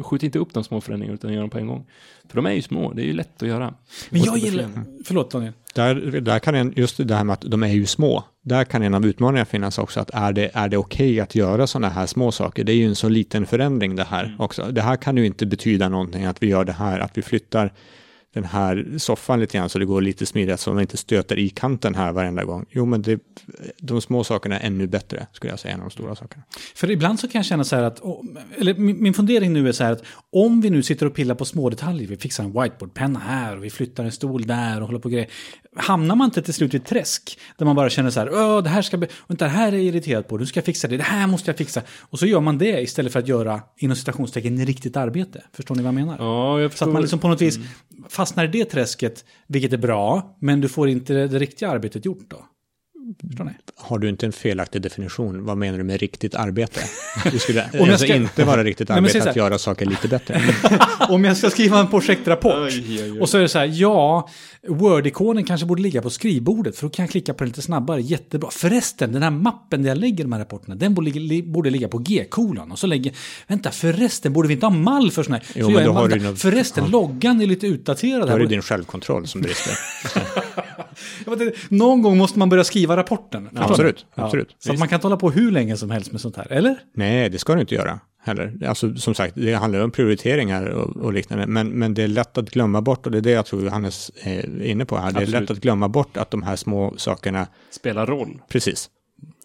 Skjut 0.00 0.22
inte 0.22 0.38
upp 0.38 0.52
de 0.54 0.64
små 0.64 0.80
förändringarna 0.80 1.14
utan 1.14 1.32
gör 1.32 1.40
dem 1.40 1.50
på 1.50 1.58
en 1.58 1.66
gång. 1.66 1.86
För 2.28 2.36
de 2.36 2.46
är 2.46 2.52
ju 2.52 2.62
små, 2.62 2.92
det 2.92 3.02
är 3.02 3.06
ju 3.06 3.12
lätt 3.12 3.42
att 3.42 3.48
göra. 3.48 3.74
Men 4.10 4.22
jag 4.22 4.38
gillar... 4.38 4.68
Förlåt 5.04 5.30
Daniel. 5.30 5.52
Där, 5.74 5.94
där 6.20 6.38
kan 6.38 6.54
en, 6.54 6.72
just 6.76 7.08
det 7.08 7.14
här 7.14 7.24
med 7.24 7.34
att 7.34 7.40
de 7.40 7.62
är 7.62 7.68
ju 7.68 7.86
små, 7.86 8.24
där 8.42 8.64
kan 8.64 8.82
en 8.82 8.94
av 8.94 9.06
utmaningarna 9.06 9.44
finnas 9.44 9.78
också, 9.78 10.00
att 10.00 10.10
är 10.10 10.32
det, 10.32 10.50
är 10.54 10.68
det 10.68 10.76
okej 10.76 11.20
att 11.20 11.34
göra 11.34 11.66
sådana 11.66 11.88
här 11.88 12.06
små 12.06 12.32
saker? 12.32 12.64
Det 12.64 12.72
är 12.72 12.76
ju 12.76 12.86
en 12.86 12.94
så 12.94 13.08
liten 13.08 13.46
förändring 13.46 13.96
det 13.96 14.04
här 14.04 14.36
också. 14.38 14.62
Det 14.70 14.82
här 14.82 14.96
kan 14.96 15.16
ju 15.16 15.26
inte 15.26 15.46
betyda 15.46 15.88
någonting 15.88 16.24
att 16.24 16.42
vi 16.42 16.46
gör 16.46 16.64
det 16.64 16.72
här, 16.72 16.98
att 16.98 17.18
vi 17.18 17.22
flyttar 17.22 17.72
den 18.34 18.44
här 18.44 18.86
soffan 18.98 19.40
lite 19.40 19.58
grann 19.58 19.68
så 19.68 19.78
det 19.78 19.84
går 19.84 20.00
lite 20.02 20.26
smidigt 20.26 20.60
så 20.60 20.72
man 20.72 20.80
inte 20.80 20.96
stöter 20.96 21.38
i 21.38 21.48
kanten 21.48 21.94
här 21.94 22.12
varenda 22.12 22.44
gång. 22.44 22.66
Jo, 22.70 22.84
men 22.86 23.02
det, 23.02 23.20
de 23.80 24.00
små 24.00 24.24
sakerna 24.24 24.60
är 24.60 24.66
ännu 24.66 24.86
bättre, 24.86 25.26
skulle 25.32 25.52
jag 25.52 25.58
säga, 25.60 25.74
än 25.74 25.80
de 25.80 25.90
stora 25.90 26.14
sakerna. 26.14 26.42
För 26.74 26.90
ibland 26.90 27.20
så 27.20 27.28
kan 27.28 27.38
jag 27.38 27.46
känna 27.46 27.64
så 27.64 27.76
här 27.76 27.82
att, 27.82 28.00
eller 28.58 28.74
min, 28.74 29.14
fundering 29.14 29.52
nu 29.52 29.68
är 29.68 29.72
så 29.72 29.84
här 29.84 29.92
att 29.92 30.02
om 30.32 30.60
vi 30.60 30.70
nu 30.70 30.82
sitter 30.82 31.06
och 31.06 31.14
pillar 31.14 31.34
på 31.34 31.44
små 31.44 31.70
detaljer, 31.70 32.08
vi 32.08 32.16
fixar 32.16 32.44
en 32.44 32.52
whiteboardpenna 32.62 33.18
här 33.18 33.56
och 33.56 33.64
vi 33.64 33.70
flyttar 33.70 34.04
en 34.04 34.12
stol 34.12 34.46
där 34.46 34.80
och 34.80 34.86
håller 34.86 34.98
på 34.98 35.08
grejer. 35.08 35.28
Hamnar 35.76 36.14
man 36.16 36.24
inte 36.24 36.42
till 36.42 36.54
slut 36.54 36.74
i 36.74 36.76
ett 36.76 36.86
träsk 36.86 37.38
där 37.58 37.66
man 37.66 37.76
bara 37.76 37.90
känner 37.90 38.10
så 38.10 38.20
här, 38.20 38.30
Åh, 38.32 38.62
det 38.62 38.68
här 38.68 38.82
ska 38.82 38.96
bli, 38.96 39.08
vänta, 39.26 39.44
det 39.44 39.50
här 39.50 39.68
är 39.68 39.72
jag 39.76 39.82
irriterad 39.82 40.28
på, 40.28 40.36
nu 40.38 40.46
ska 40.46 40.58
jag 40.58 40.64
fixa 40.64 40.88
det, 40.88 40.96
det 40.96 41.02
här 41.02 41.26
måste 41.26 41.50
jag 41.50 41.58
fixa. 41.58 41.82
Och 42.00 42.18
så 42.18 42.26
gör 42.26 42.40
man 42.40 42.58
det 42.58 42.80
istället 42.82 43.12
för 43.12 43.18
att 43.20 43.28
göra, 43.28 43.60
inom 43.78 43.96
citationstecken, 43.96 44.66
riktigt 44.66 44.96
arbete. 44.96 45.42
Förstår 45.52 45.74
ni 45.74 45.82
vad 45.82 45.88
jag 45.88 45.94
menar? 45.94 46.16
Ja, 46.18 46.60
jag 46.60 46.70
Så 46.70 46.72
förstår. 46.72 46.86
att 46.86 46.92
man 46.92 47.02
liksom 47.02 47.18
på 47.18 47.28
något 47.28 47.42
vis 47.42 47.58
fastnar 48.24 48.44
i 48.44 48.48
det 48.48 48.64
träsket, 48.64 49.24
vilket 49.46 49.72
är 49.72 49.78
bra, 49.78 50.36
men 50.40 50.60
du 50.60 50.68
får 50.68 50.88
inte 50.88 51.12
det, 51.12 51.28
det 51.28 51.38
riktiga 51.38 51.68
arbetet 51.68 52.04
gjort 52.04 52.30
då. 52.30 52.44
Förstår 53.28 53.44
ni? 53.44 53.50
Har 53.76 53.98
du 53.98 54.08
inte 54.08 54.26
en 54.26 54.32
felaktig 54.32 54.82
definition? 54.82 55.44
Vad 55.44 55.56
menar 55.56 55.78
du 55.78 55.84
med 55.84 56.00
riktigt 56.00 56.34
arbete? 56.34 56.80
Det 57.32 57.38
skulle 57.38 57.58
jag 57.72 57.82
alltså 57.90 58.04
ska- 58.06 58.14
inte 58.14 58.44
vara 58.44 58.64
riktigt 58.64 58.88
Nej, 58.88 58.98
arbete 58.98 59.20
så 59.20 59.28
att 59.28 59.36
göra 59.36 59.58
saker 59.58 59.86
lite 59.86 60.08
bättre. 60.08 60.42
Om 61.08 61.24
jag 61.24 61.36
ska 61.36 61.50
skriva 61.50 61.78
en 61.80 61.86
projektrapport 61.88 62.52
Oj, 62.56 62.84
oj, 62.88 63.12
oj. 63.12 63.20
och 63.20 63.28
så 63.28 63.38
är 63.38 63.42
det 63.42 63.48
så 63.48 63.58
här, 63.58 63.70
ja, 63.72 64.28
Word-ikonen 64.68 65.44
kanske 65.44 65.66
borde 65.66 65.82
ligga 65.82 66.02
på 66.02 66.10
skrivbordet 66.10 66.76
för 66.76 66.86
då 66.86 66.90
kan 66.90 67.02
jag 67.02 67.10
klicka 67.10 67.34
på 67.34 67.38
den 67.44 67.48
lite 67.48 67.62
snabbare, 67.62 68.00
jättebra. 68.02 68.50
Förresten, 68.50 69.12
den 69.12 69.22
här 69.22 69.30
mappen 69.30 69.82
där 69.82 69.88
jag 69.88 69.98
lägger 69.98 70.24
de 70.24 70.32
här 70.32 70.40
rapporterna, 70.40 70.74
den 70.74 70.94
borde, 70.94 71.10
li- 71.10 71.42
borde 71.42 71.70
ligga 71.70 71.88
på 71.88 71.98
G-kolon. 71.98 72.72
Och 72.72 72.78
så 72.78 72.86
lägger, 72.86 73.12
vänta, 73.46 73.70
förresten, 73.70 74.32
borde 74.32 74.48
vi 74.48 74.54
inte 74.54 74.66
ha 74.66 74.70
mall 74.70 75.10
för 75.10 75.22
sådana 75.22 75.36
här? 75.36 75.46
Jo, 75.60 75.66
så 75.66 75.72
men 75.72 75.84
då 75.84 75.92
har 75.92 76.08
du 76.08 76.16
något- 76.20 76.38
Förresten, 76.40 76.84
ja. 76.84 76.90
loggan 76.90 77.40
är 77.40 77.46
lite 77.46 77.66
utdaterad. 77.66 78.20
Då 78.22 78.26
här. 78.26 78.34
är 78.34 78.38
det 78.40 78.46
din 78.46 78.62
självkontroll 78.62 79.26
som 79.26 79.40
brister. 79.40 79.78
Någon 81.68 82.02
gång 82.02 82.18
måste 82.18 82.38
man 82.38 82.48
börja 82.48 82.64
skriva 82.64 82.93
rapporten. 82.96 83.48
Förstår 83.48 83.64
absolut, 83.70 84.06
ni? 84.16 84.22
absolut. 84.22 84.56
Så 84.58 84.72
att 84.72 84.78
man 84.78 84.88
kan 84.88 84.96
inte 84.96 85.06
hålla 85.06 85.16
på 85.16 85.30
hur 85.30 85.50
länge 85.50 85.76
som 85.76 85.90
helst 85.90 86.12
med 86.12 86.20
sånt 86.20 86.36
här, 86.36 86.52
eller? 86.52 86.76
Nej, 86.94 87.30
det 87.30 87.38
ska 87.38 87.54
du 87.54 87.60
inte 87.60 87.74
göra 87.74 88.00
heller. 88.18 88.58
Alltså, 88.66 88.94
som 88.94 89.14
sagt, 89.14 89.34
det 89.36 89.52
handlar 89.52 89.80
om 89.80 89.90
prioriteringar 89.90 90.66
och, 90.66 90.96
och 90.96 91.12
liknande. 91.12 91.46
Men, 91.46 91.68
men 91.68 91.94
det 91.94 92.02
är 92.02 92.08
lätt 92.08 92.38
att 92.38 92.50
glömma 92.50 92.82
bort, 92.82 93.06
och 93.06 93.12
det 93.12 93.18
är 93.18 93.22
det 93.22 93.30
jag 93.30 93.46
tror 93.46 93.64
Johannes 93.64 94.10
är 94.22 94.62
inne 94.62 94.84
på 94.84 94.96
här. 94.96 95.12
Det 95.12 95.18
är 95.18 95.22
Absolut. 95.22 95.40
lätt 95.40 95.50
att 95.50 95.60
glömma 95.60 95.88
bort 95.88 96.16
att 96.16 96.30
de 96.30 96.42
här 96.42 96.56
små 96.56 96.94
sakerna, 96.96 97.46
Spelar 97.70 98.06
roll. 98.06 98.40
precis. 98.48 98.90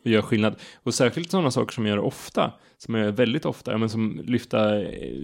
och 0.03 0.09
gör 0.11 0.21
skillnad. 0.21 0.55
Och 0.83 0.93
särskilt 0.93 1.31
sådana 1.31 1.51
saker 1.51 1.73
som 1.73 1.85
jag 1.85 1.95
gör 1.95 2.03
ofta, 2.03 2.53
som 2.77 2.95
jag 2.95 3.05
gör 3.05 3.11
väldigt 3.11 3.45
ofta, 3.45 3.71
ja, 3.71 3.77
men 3.77 3.89
som 3.89 4.21
lyfta, 4.25 4.71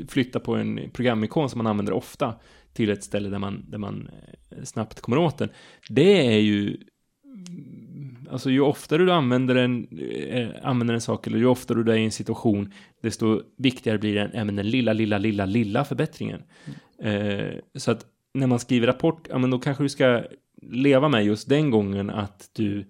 flytta 0.08 0.40
på 0.40 0.56
en 0.56 0.80
programikon 0.94 1.50
som 1.50 1.58
man 1.58 1.68
använder 1.68 1.94
ofta 1.94 2.34
till 2.74 2.90
ett 2.90 3.04
ställe 3.04 3.30
där 3.30 3.40
man, 3.40 3.66
där 3.70 3.78
man 3.78 4.10
eh, 4.52 4.64
snabbt 4.64 5.02
kommer 5.02 5.18
åt 5.18 5.38
den. 5.38 5.50
Det 5.90 6.28
är 6.28 6.40
ju, 6.40 6.78
alltså 8.32 8.50
ju 8.50 8.62
oftare 8.62 9.06
du 9.06 9.12
använder 9.12 9.56
en, 9.56 9.88
eh, 10.30 10.50
använder 10.64 10.94
en 10.94 11.02
sak, 11.02 11.28
eller 11.28 11.38
ju 11.38 11.46
oftare 11.46 11.84
du 11.84 11.92
är 11.92 11.98
i 11.98 12.06
en 12.06 12.12
situation, 12.12 12.74
desto 13.02 13.42
viktigare 13.58 13.98
blir 13.98 14.16
den, 14.16 14.46
men 14.46 14.56
den 14.56 14.70
lilla, 14.70 14.94
lilla, 14.94 15.18
lilla, 15.18 15.46
lilla 15.46 15.86
förbättringen. 15.86 16.44
Eh, 17.02 17.56
så 17.76 17.92
att 17.92 18.06
när 18.34 18.48
man 18.48 18.60
skriver 18.60 18.88
rapport, 18.88 19.28
ja 19.30 19.38
men 19.38 19.50
då 19.50 19.60
kanske 19.60 19.84
du 19.84 19.90
ska 19.90 20.24
leva 20.62 21.10
med 21.10 21.26
just 21.26 21.50
den 21.50 21.72
gången 21.72 22.10
att 22.10 22.50
du 22.54 22.86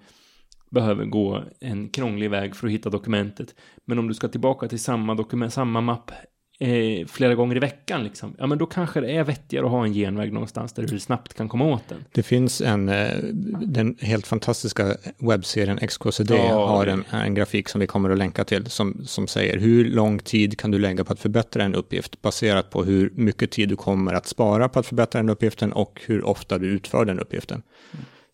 behöver 0.71 1.05
gå 1.05 1.43
en 1.59 1.89
krånglig 1.89 2.29
väg 2.29 2.55
för 2.55 2.67
att 2.67 2.73
hitta 2.73 2.89
dokumentet. 2.89 3.55
Men 3.85 3.99
om 3.99 4.07
du 4.07 4.13
ska 4.13 4.27
tillbaka 4.27 4.67
till 4.67 4.79
samma 4.79 5.15
dokument, 5.15 5.53
samma 5.53 5.81
mapp 5.81 6.11
eh, 6.59 7.07
flera 7.07 7.35
gånger 7.35 7.55
i 7.55 7.59
veckan, 7.59 8.03
liksom, 8.03 8.35
ja 8.37 8.47
men 8.47 8.57
då 8.57 8.65
kanske 8.65 9.01
det 9.01 9.11
är 9.11 9.23
vettigare 9.23 9.65
att 9.65 9.71
ha 9.71 9.85
en 9.85 9.93
genväg 9.93 10.33
någonstans 10.33 10.73
där 10.73 10.83
du 10.83 10.99
snabbt 10.99 11.33
kan 11.33 11.49
komma 11.49 11.65
åt 11.65 11.89
den. 11.89 12.05
Det 12.11 12.23
finns 12.23 12.61
en, 12.61 12.89
eh, 12.89 13.17
den 13.61 13.97
helt 13.99 14.27
fantastiska 14.27 14.97
webbserien 15.17 15.87
XKCD 15.87 16.31
Ja, 16.31 16.67
har 16.67 16.87
en, 16.87 17.03
en 17.11 17.35
grafik 17.35 17.69
som 17.69 17.81
vi 17.81 17.87
kommer 17.87 18.09
att 18.09 18.17
länka 18.17 18.43
till 18.43 18.65
som, 18.65 19.01
som 19.05 19.27
säger 19.27 19.57
hur 19.57 19.85
lång 19.85 20.19
tid 20.19 20.59
kan 20.59 20.71
du 20.71 20.79
lägga 20.79 21.03
på 21.03 21.13
att 21.13 21.19
förbättra 21.19 21.63
en 21.63 21.75
uppgift 21.75 22.21
baserat 22.21 22.69
på 22.69 22.83
hur 22.83 23.11
mycket 23.15 23.51
tid 23.51 23.69
du 23.69 23.75
kommer 23.75 24.13
att 24.13 24.27
spara 24.27 24.69
på 24.69 24.79
att 24.79 24.85
förbättra 24.85 25.21
den 25.21 25.29
uppgiften 25.29 25.73
och 25.73 26.01
hur 26.05 26.25
ofta 26.25 26.57
du 26.57 26.67
utför 26.67 27.05
den 27.05 27.19
uppgiften. 27.19 27.61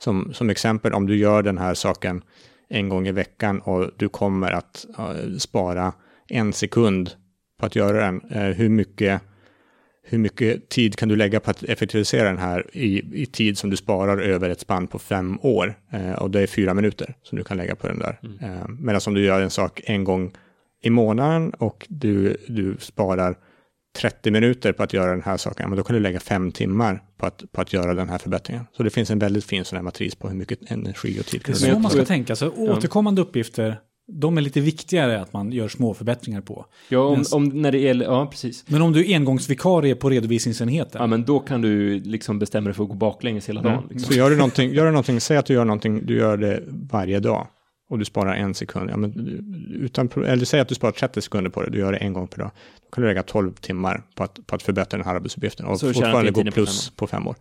Som, 0.04 0.34
som 0.34 0.50
exempel, 0.50 0.94
om 0.94 1.08
du 1.08 1.18
gör 1.18 1.44
den 1.44 1.58
här 1.58 1.74
saken 1.74 2.22
en 2.70 2.90
gång 2.90 3.08
i 3.08 3.12
veckan 3.12 3.60
och 3.60 3.90
du 3.98 4.10
kommer 4.10 4.52
att 4.52 4.86
eh, 4.98 5.38
spara 5.38 5.94
en 6.28 6.54
sekund 6.54 7.12
på 7.62 7.66
att 7.66 7.76
göra 7.76 8.06
den, 8.06 8.22
eh, 8.32 8.42
hur 8.56 8.70
mycket 8.70 9.22
hur 10.04 10.18
mycket 10.18 10.70
tid 10.70 10.96
kan 10.96 11.10
du 11.10 11.16
lägga 11.16 11.40
på 11.40 11.52
att 11.52 11.64
effektivisera 11.64 12.24
den 12.28 12.38
här 12.38 12.66
i, 12.74 13.22
i 13.22 13.26
tid 13.26 13.58
som 13.58 13.70
du 13.70 13.78
sparar 13.78 14.18
över 14.18 14.50
ett 14.50 14.60
spann 14.60 14.88
på 14.88 15.00
fem 15.00 15.40
år? 15.42 15.74
Eh, 15.92 16.12
och 16.12 16.32
det 16.32 16.42
är 16.42 16.48
fyra 16.48 16.74
minuter 16.74 17.14
som 17.24 17.38
du 17.38 17.44
kan 17.44 17.58
lägga 17.58 17.76
på 17.76 17.88
den 17.88 18.00
där. 18.00 18.20
Eh, 18.42 18.68
Medan 18.80 19.02
om 19.08 19.14
du 19.14 19.26
gör 19.26 19.42
en 19.42 19.50
sak 19.50 19.82
en 19.86 20.04
gång 20.04 20.32
i 20.84 20.90
månaden 20.90 21.50
och 21.50 21.86
du, 21.90 22.38
du 22.48 22.78
sparar 22.80 23.36
30 23.98 24.32
minuter 24.32 24.74
på 24.74 24.84
att 24.84 24.94
göra 24.94 25.12
den 25.12 25.22
här 25.24 25.38
saken, 25.38 25.70
men 25.70 25.78
då 25.78 25.84
kan 25.84 25.94
du 25.94 26.00
lägga 26.00 26.20
fem 26.20 26.52
timmar 26.52 27.04
på 27.18 27.26
att, 27.26 27.44
på 27.52 27.62
att 27.62 27.74
göra 27.74 27.94
den 27.94 28.10
här 28.10 28.18
förbättringen. 28.18 28.64
Så 28.78 28.84
det 28.84 28.90
finns 28.90 29.12
en 29.12 29.20
väldigt 29.20 29.46
fin 29.46 29.66
sån 29.66 29.76
här 29.76 29.84
matris 29.84 30.16
på 30.16 30.28
hur 30.30 30.36
mycket 30.36 30.72
energi 30.72 31.20
och 31.20 31.26
tid 31.26 31.40
Det 31.40 31.46
kan 31.46 31.52
är 31.52 31.54
du 31.54 31.60
så 31.60 31.66
lägga 31.66 31.74
man 31.76 31.84
på 31.84 31.90
ska 31.90 32.00
det. 32.00 32.06
tänka. 32.06 32.36
Så 32.36 32.50
återkommande 32.52 33.22
uppgifter, 33.22 33.78
de 34.12 34.38
är 34.38 34.42
lite 34.42 34.62
viktigare 34.62 35.22
att 35.22 35.34
man 35.34 35.52
gör 35.52 35.68
små 35.68 35.94
förbättringar 35.94 36.42
på. 36.42 36.66
Ja, 36.90 37.00
om, 37.00 37.18
Men- 37.18 37.26
om 37.32 37.62
när 37.62 37.72
det 37.72 37.78
gäller, 37.78 38.06
ja 38.06 38.28
precis. 38.32 38.64
Men 38.68 38.82
om 38.82 38.94
du 38.94 39.12
är 39.12 39.16
engångsvikarie 39.16 39.96
på 39.96 40.10
redovisningsenheten, 40.10 41.02
Ja, 41.02 41.08
men 41.08 41.24
då 41.26 41.40
kan 41.40 41.62
du 41.62 42.00
liksom 42.00 42.40
bestämma 42.40 42.66
dig 42.66 42.74
för 42.74 42.84
att 42.84 42.90
gå 42.90 42.96
baklänges 42.96 43.50
hela 43.50 43.62
dagen. 43.62 43.84
Liksom. 43.90 44.12
Så 44.14 44.18
gör 44.18 44.30
du 44.30 44.36
någonting, 44.36 44.74
gör 44.74 44.86
du 44.86 44.92
någonting, 44.92 45.22
säg 45.22 45.38
att 45.38 45.46
du 45.46 45.54
gör 45.54 45.66
någonting, 45.66 46.06
du 46.06 46.18
gör 46.18 46.38
det 46.38 46.64
varje 46.68 47.20
dag 47.20 47.48
och 47.90 48.00
du 48.00 48.06
sparar 48.06 48.34
en 48.36 48.54
sekund, 48.54 48.90
ja, 48.90 48.98
men, 48.98 49.14
utan, 49.82 50.10
eller 50.26 50.46
säg 50.46 50.60
att 50.60 50.68
du 50.68 50.76
sparar 50.76 50.92
30 50.92 51.22
sekunder 51.22 51.52
på 51.52 51.62
det, 51.62 51.70
du 51.70 51.80
gör 51.80 51.92
det 51.92 51.98
en 51.98 52.14
gång 52.14 52.28
per 52.28 52.38
dag. 52.38 52.52
Då 52.84 52.90
kan 52.96 53.02
du 53.02 53.08
lägga 53.08 53.24
12 53.24 53.54
timmar 53.54 54.04
på 54.16 54.24
att, 54.24 54.40
på 54.48 54.56
att 54.56 54.64
förbättra 54.64 54.98
den 54.98 55.08
här 55.08 55.16
arbetsuppgiften 55.16 55.66
och 55.66 55.80
Så 55.80 55.94
fortfarande 55.94 56.32
gå 56.32 56.44
plus 56.52 56.90
på 56.90 57.08
fem 57.08 57.28
år. 57.28 57.36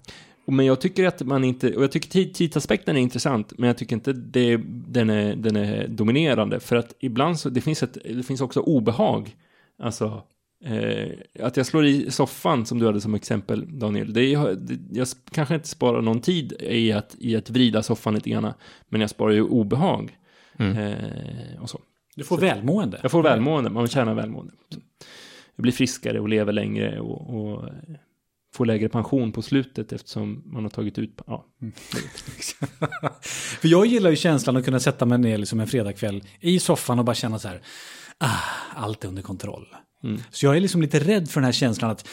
Men 0.51 0.67
jag 0.67 0.81
tycker 0.81 1.07
att 1.07 1.23
man 1.23 1.45
inte, 1.45 1.77
och 1.77 1.83
jag 1.83 1.93
tycker 1.93 2.09
tid, 2.09 2.35
tidsaspekten 2.35 2.97
är 2.97 3.01
intressant, 3.01 3.59
men 3.59 3.67
jag 3.67 3.79
tycker 3.79 3.97
inte 3.97 4.13
det, 4.13 4.61
den, 4.67 5.11
är, 5.11 5.37
den 5.37 5.57
är 5.57 5.89
dominerande. 5.89 6.61
För 6.61 6.77
att 6.77 6.95
ibland 7.01 7.39
så, 7.39 7.49
det 7.49 7.61
finns, 7.61 7.83
ett, 7.83 7.99
det 8.05 8.23
finns 8.23 8.41
också 8.41 8.61
obehag. 8.61 9.37
Alltså, 9.83 10.23
eh, 10.65 11.09
att 11.41 11.57
jag 11.57 11.67
slår 11.67 11.87
i 11.87 12.11
soffan 12.11 12.67
som 12.67 12.79
du 12.79 12.87
hade 12.87 13.01
som 13.01 13.15
exempel, 13.15 13.79
Daniel. 13.79 14.13
Det 14.13 14.35
är, 14.35 14.55
det, 14.55 14.79
jag 14.99 15.09
kanske 15.31 15.55
inte 15.55 15.69
sparar 15.69 16.03
någon 16.03 16.21
tid 16.21 16.53
i 16.61 16.93
att, 16.93 17.17
i 17.19 17.37
att 17.37 17.51
vrida 17.51 17.83
soffan 17.83 18.15
lite 18.15 18.31
grann, 18.31 18.53
men 18.89 19.01
jag 19.01 19.11
sparar 19.11 19.33
ju 19.33 19.43
obehag. 19.43 20.17
Mm. 20.59 20.77
Eh, 20.77 21.63
och 21.63 21.71
så. 21.71 21.81
du 22.17 22.25
får 22.25 22.39
välmående. 22.39 22.99
Jag 23.03 23.11
får 23.11 23.23
välmående, 23.23 23.71
man 23.71 23.89
tjänar 23.89 24.15
välmående. 24.15 24.53
Så. 24.69 24.81
Jag 25.57 25.63
blir 25.63 25.73
friskare 25.73 26.21
och 26.21 26.29
lever 26.29 26.53
längre 26.53 27.01
och, 27.01 27.35
och 27.35 27.69
får 28.61 28.67
lägre 28.67 28.89
pension 28.89 29.33
på 29.33 29.43
slutet 29.43 29.93
eftersom 29.93 30.43
man 30.47 30.63
har 30.63 30.71
tagit 30.71 30.99
ut, 30.99 31.21
ja, 31.27 31.47
För 33.61 33.69
jag 33.69 33.87
gillar 33.87 34.11
ju 34.11 34.17
känslan 34.17 34.57
att 34.57 34.65
kunna 34.65 34.81
sätta 34.81 35.07
mig 35.07 35.19
ner 35.19 35.39
liksom 35.39 35.61
en 35.61 35.67
fredagkväll 35.67 36.25
i 36.41 36.61
soffan 36.61 36.99
och 36.99 37.05
bara 37.05 37.15
känna 37.15 37.39
så 37.39 37.49
här, 37.49 37.61
ah, 38.19 38.29
allt 38.77 39.05
är 39.05 39.09
under 39.09 39.23
kontroll. 39.23 39.67
Mm. 40.05 40.21
Så 40.31 40.47
jag 40.47 40.57
är 40.57 40.61
liksom 40.61 40.83
lite 40.83 40.99
rädd 40.99 41.31
för 41.31 41.41
den 41.41 41.45
här 41.45 41.53
känslan 41.53 41.91
att 41.91 42.07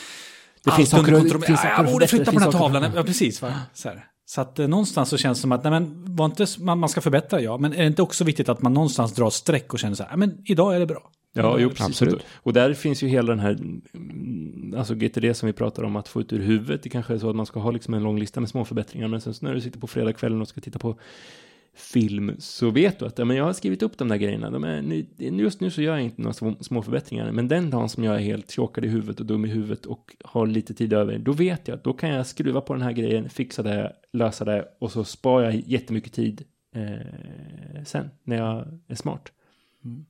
Det 0.64 0.70
allt 0.70 0.76
finns 0.78 0.94
under 0.94 1.12
kontroll. 1.12 1.42
finns 1.42 1.60
Ja, 1.64 1.70
saker 1.70 1.84
jag 1.84 1.92
borde 1.94 2.08
flytta 2.08 2.26
på 2.32 2.40
den 2.40 2.44
här 2.44 2.52
tavlan. 2.52 2.92
Ja, 2.96 3.04
precis. 3.04 3.42
Va? 3.42 3.54
Så. 3.74 3.90
Så 4.26 4.42
att 4.42 4.60
eh, 4.60 4.68
någonstans 4.68 5.10
så 5.10 5.18
känns 5.18 5.38
det 5.38 5.42
som 5.42 5.52
att 5.52 5.64
nej, 5.64 5.72
men, 5.72 6.16
var 6.16 6.26
inte, 6.26 6.46
man, 6.60 6.80
man 6.80 6.90
ska 6.90 7.02
förbättra, 7.02 7.42
ja. 7.42 7.58
Men 7.58 7.74
är 7.74 7.78
det 7.78 7.88
inte 7.88 8.02
också 8.02 8.24
viktigt 8.24 8.50
att 8.50 8.62
man 8.62 8.74
någonstans 8.74 9.14
drar 9.14 9.30
streck 9.30 9.74
och 9.74 9.80
känner 9.80 9.96
så 9.96 10.04
här, 10.04 10.10
"Ja, 10.10 10.18
men 10.18 10.42
idag 10.46 10.76
är 10.76 10.80
det 10.80 10.86
bra. 10.86 11.12
Ja, 11.38 11.60
jo, 11.60 11.70
precis. 11.70 11.86
Absolut. 11.86 12.26
Och, 12.34 12.54
där 12.54 12.74
finns 12.74 13.04
ju 13.04 13.08
hela 13.08 13.28
den 13.28 13.40
här, 13.40 13.52
mm, 13.52 14.76
alltså 14.78 14.96
GTD 14.96 15.34
som 15.34 15.48
vi 15.48 15.54
pratar 15.54 15.84
om 15.84 15.96
att 15.96 16.08
få 16.08 16.22
ut 16.22 16.34
ur 16.34 16.40
huvudet. 16.40 16.84
Det 16.84 16.90
kanske 16.90 17.14
är 17.14 17.18
så 17.18 17.30
att 17.30 17.36
man 17.36 17.46
ska 17.46 17.60
ha 17.60 17.72
liksom 17.72 17.94
en 17.94 18.04
lång 18.04 18.20
lista 18.20 18.40
med 18.40 18.50
små 18.50 18.66
förbättringar, 18.66 19.08
men 19.08 19.22
sen 19.22 19.34
när 19.42 19.54
du 19.54 19.62
sitter 19.62 19.80
på 19.80 19.88
fredagskvällen 19.88 20.42
och 20.42 20.48
ska 20.48 20.62
titta 20.62 20.80
på 20.80 21.00
film 21.78 22.36
så 22.40 22.70
vet 22.70 23.00
du 23.00 23.06
att 23.06 23.20
ja, 23.20 23.26
men 23.26 23.38
jag 23.38 23.44
har 23.44 23.54
skrivit 23.54 23.84
upp 23.84 23.98
de 23.98 24.08
där 24.08 24.18
grejerna. 24.18 24.50
De 24.50 24.64
är, 24.64 24.82
just 25.18 25.62
nu 25.62 25.72
så 25.72 25.82
gör 25.82 25.94
jag 25.94 26.06
inte 26.06 26.22
några 26.22 26.34
små, 26.64 26.82
förbättringar, 26.82 27.32
men 27.32 27.48
den 27.48 27.70
dagen 27.70 27.90
som 27.90 28.04
jag 28.04 28.16
är 28.16 28.20
helt 28.20 28.52
tjockad 28.52 28.86
i 28.86 28.88
huvudet 28.88 29.20
och 29.20 29.26
dum 29.26 29.46
i 29.46 29.48
huvudet 29.48 29.86
och 29.86 30.16
har 30.24 30.48
lite 30.48 30.74
tid 30.74 30.94
över, 30.94 31.18
då 31.18 31.32
vet 31.32 31.68
jag 31.68 31.76
att 31.76 31.84
då 31.84 31.94
kan 31.94 32.10
jag 32.10 32.28
skruva 32.28 32.62
på 32.62 32.74
den 32.74 32.82
här 32.82 32.92
grejen, 32.92 33.30
fixa 33.30 33.64
det, 33.64 33.94
lösa 34.14 34.46
det 34.46 34.68
och 34.80 34.92
så 34.92 35.04
sparar 35.04 35.44
jag 35.44 35.56
jättemycket 35.56 36.14
tid 36.14 36.44
eh, 36.76 37.84
sen 37.86 38.10
när 38.24 38.38
jag 38.38 38.80
är 38.88 38.96
smart. 38.96 39.32
Som 39.82 40.06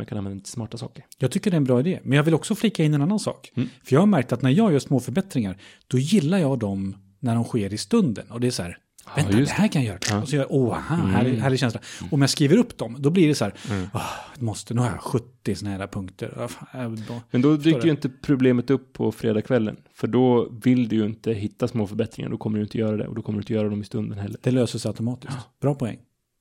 jag 0.00 0.08
kan 0.08 0.18
använda 0.18 0.44
till 0.44 0.52
smarta 0.52 0.78
saker. 0.78 1.04
Jag 1.18 1.30
tycker 1.30 1.50
det 1.50 1.54
är 1.54 1.56
en 1.56 1.64
bra 1.64 1.80
idé. 1.80 2.00
Men 2.02 2.16
jag 2.16 2.22
vill 2.22 2.34
också 2.34 2.54
flika 2.54 2.84
in 2.84 2.94
en 2.94 3.02
annan 3.02 3.18
sak. 3.18 3.52
Mm. 3.54 3.68
För 3.84 3.94
jag 3.94 4.00
har 4.00 4.06
märkt 4.06 4.32
att 4.32 4.42
när 4.42 4.50
jag 4.50 4.72
gör 4.72 4.78
små 4.78 5.00
förbättringar, 5.00 5.58
då 5.86 5.98
gillar 5.98 6.38
jag 6.38 6.58
dem 6.58 6.96
när 7.20 7.34
de 7.34 7.44
sker 7.44 7.74
i 7.74 7.78
stunden. 7.78 8.30
Och 8.30 8.40
det 8.40 8.46
är 8.46 8.50
så 8.50 8.62
här, 8.62 8.78
vänta, 9.16 9.36
det 9.38 9.50
här 9.50 9.68
kan 9.68 9.84
jag 9.84 9.88
göra. 9.88 9.98
Ja. 10.02 10.10
Mm. 10.10 10.22
Och 10.22 10.28
så 10.28 10.36
gör 10.36 10.42
jag, 10.42 10.52
åh, 10.52 10.72
aha, 10.72 10.94
härlig, 11.06 11.38
härlig 11.38 11.60
känsla. 11.60 11.80
Om 12.10 12.20
jag 12.20 12.30
skriver 12.30 12.56
upp 12.56 12.78
dem, 12.78 12.96
då 12.98 13.10
blir 13.10 13.28
det 13.28 13.34
så 13.34 13.44
här, 13.44 13.54
åh, 13.94 14.02
jag 14.34 14.42
måste, 14.42 14.74
nu 14.74 14.80
har 14.80 14.88
jag 14.88 15.00
70 15.00 15.54
sådana 15.54 15.76
här 15.76 15.86
punkter. 15.86 16.48
Ja, 16.72 16.88
Men 17.30 17.42
då 17.42 17.56
dyker 17.56 17.84
ju 17.84 17.90
inte 17.90 18.08
problemet 18.08 18.70
upp 18.70 18.92
på 18.92 19.12
fredagskvällen. 19.12 19.76
För 19.94 20.06
då 20.06 20.48
vill 20.62 20.88
du 20.88 20.96
ju 20.96 21.04
inte 21.04 21.32
hitta 21.32 21.68
små 21.68 21.86
förbättringar. 21.86 22.30
Då 22.30 22.38
kommer 22.38 22.58
du 22.58 22.64
inte 22.64 22.78
göra 22.78 22.96
det. 22.96 23.08
Och 23.08 23.14
då 23.14 23.22
kommer 23.22 23.38
du 23.38 23.42
inte 23.42 23.52
göra 23.52 23.68
dem 23.68 23.80
i 23.80 23.84
stunden 23.84 24.18
heller. 24.18 24.38
Det 24.42 24.50
löser 24.50 24.78
sig 24.78 24.88
automatiskt. 24.88 25.38
Bra 25.60 25.74
poäng. 25.74 25.98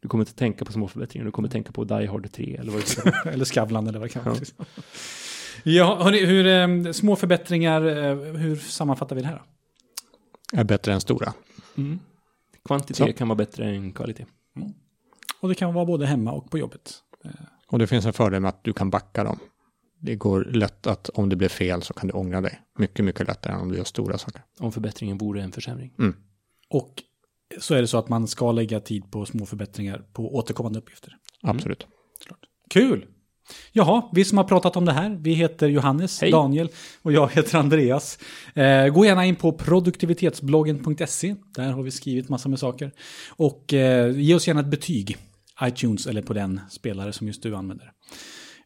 Du 0.07 0.09
kommer 0.09 0.21
inte 0.21 0.33
tänka 0.35 0.65
på 0.65 0.71
små 0.71 0.87
förbättringar. 0.87 1.25
Du 1.25 1.31
kommer 1.31 1.49
tänka 1.49 1.71
på 1.71 1.83
Die 1.83 2.05
Hard 2.07 2.31
3 2.31 2.55
eller 2.55 2.71
vad 2.71 2.81
det 2.81 3.05
är. 3.25 3.27
eller 3.27 3.45
Skavlan 3.45 3.87
eller 3.87 3.99
vad 3.99 4.07
det 4.09 4.13
kan 4.13 4.23
vara. 4.23 4.35
Ja, 5.63 6.03
hörni, 6.03 6.25
hur, 6.25 6.47
eh, 6.47 6.91
små 6.91 7.15
förbättringar, 7.15 7.81
eh, 7.81 8.15
hur 8.15 8.55
sammanfattar 8.55 9.15
vi 9.15 9.21
det 9.21 9.27
här? 9.27 9.41
då? 10.53 10.59
Är 10.59 10.63
bättre 10.63 10.93
än 10.93 11.01
stora. 11.01 11.33
Mm. 11.77 11.99
Kvantitet 12.65 13.07
Så. 13.07 13.13
kan 13.13 13.27
vara 13.27 13.35
bättre 13.35 13.65
än 13.65 13.91
kvalitet. 13.91 14.25
Och 15.41 15.49
det 15.49 15.55
kan 15.55 15.73
vara 15.73 15.85
både 15.85 16.05
hemma 16.05 16.31
och 16.31 16.51
på 16.51 16.57
jobbet. 16.57 16.93
Och 17.67 17.79
det 17.79 17.87
finns 17.87 18.05
en 18.05 18.13
fördel 18.13 18.41
med 18.41 18.49
att 18.49 18.63
du 18.63 18.73
kan 18.73 18.89
backa 18.89 19.23
dem. 19.23 19.39
Det 19.99 20.15
går 20.15 20.45
lätt 20.45 20.87
att 20.87 21.09
om 21.09 21.29
det 21.29 21.35
blir 21.35 21.49
fel 21.49 21.81
så 21.81 21.93
kan 21.93 22.07
du 22.07 22.13
ångra 22.13 22.41
dig. 22.41 22.61
Mycket, 22.77 23.05
mycket 23.05 23.27
lättare 23.27 23.53
än 23.53 23.59
om 23.61 23.71
du 23.71 23.77
gör 23.77 23.83
stora 23.83 24.17
saker. 24.17 24.41
Om 24.59 24.71
förbättringen 24.71 25.17
vore 25.17 25.41
en 25.41 25.51
försämring. 25.51 25.93
Och 26.69 27.03
så 27.59 27.75
är 27.75 27.81
det 27.81 27.87
så 27.87 27.97
att 27.97 28.09
man 28.09 28.27
ska 28.27 28.51
lägga 28.51 28.79
tid 28.79 29.11
på 29.11 29.25
små 29.25 29.45
förbättringar 29.45 30.05
på 30.13 30.35
återkommande 30.35 30.79
uppgifter. 30.79 31.17
Absolut. 31.41 31.87
Kul! 32.69 33.05
Jaha, 33.71 34.09
vi 34.13 34.25
som 34.25 34.37
har 34.37 34.45
pratat 34.45 34.75
om 34.75 34.85
det 34.85 34.91
här, 34.91 35.17
vi 35.21 35.33
heter 35.33 35.67
Johannes, 35.67 36.21
Hej. 36.21 36.31
Daniel 36.31 36.69
och 37.01 37.13
jag 37.13 37.31
heter 37.31 37.57
Andreas. 37.57 38.19
Eh, 38.53 38.87
gå 38.87 39.05
gärna 39.05 39.25
in 39.25 39.35
på 39.35 39.51
produktivitetsbloggen.se, 39.51 41.35
där 41.55 41.71
har 41.71 41.83
vi 41.83 41.91
skrivit 41.91 42.29
massor 42.29 42.49
med 42.49 42.59
saker. 42.59 42.91
Och 43.29 43.73
eh, 43.73 44.19
ge 44.19 44.35
oss 44.35 44.47
gärna 44.47 44.59
ett 44.59 44.67
betyg, 44.67 45.17
iTunes 45.63 46.07
eller 46.07 46.21
på 46.21 46.33
den 46.33 46.61
spelare 46.69 47.13
som 47.13 47.27
just 47.27 47.43
du 47.43 47.55
använder. 47.55 47.91